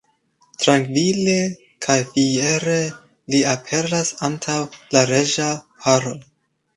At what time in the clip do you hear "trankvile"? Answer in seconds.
0.61-1.33